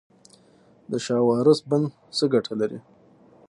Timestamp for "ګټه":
2.33-2.53